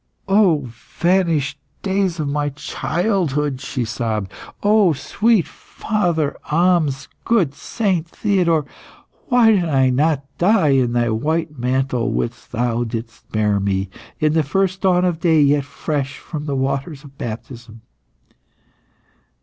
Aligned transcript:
"O 0.27 0.63
vanished 0.65 1.59
days 1.83 2.19
of 2.19 2.27
my 2.27 2.49
childhood!" 2.49 3.61
she 3.61 3.85
sobbed. 3.85 4.31
"O 4.63 4.93
sweet 4.93 5.47
father 5.47 6.35
Ahmes! 6.49 7.07
good 7.23 7.53
Saint 7.53 8.07
Theodore, 8.09 8.65
why 9.27 9.51
did 9.51 9.65
I 9.65 9.91
not 9.91 10.25
die 10.39 10.69
in 10.69 10.93
thy 10.93 11.11
white 11.11 11.55
mantle 11.59 12.11
whilst 12.11 12.51
thou 12.51 12.83
didst 12.83 13.31
bear 13.31 13.59
me, 13.59 13.91
in 14.19 14.33
the 14.33 14.41
first 14.41 14.81
dawn 14.81 15.05
of 15.05 15.19
day, 15.19 15.39
yet 15.39 15.65
fresh 15.65 16.17
from 16.17 16.45
the 16.47 16.55
waters 16.55 17.03
of 17.03 17.15
baptism!" 17.19 17.81